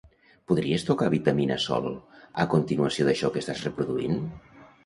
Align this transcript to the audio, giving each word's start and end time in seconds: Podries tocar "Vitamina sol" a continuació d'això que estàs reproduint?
Podries 0.51 0.85
tocar 0.87 1.09
"Vitamina 1.15 1.57
sol" 1.65 1.85
a 2.45 2.47
continuació 2.57 3.09
d'això 3.11 3.33
que 3.37 3.45
estàs 3.47 3.63
reproduint? 3.71 4.21